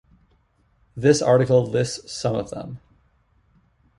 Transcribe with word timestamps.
This 0.97 1.21
article 1.21 1.63
lists 1.63 2.11
some 2.11 2.35
of 2.35 2.49
them. 2.49 2.79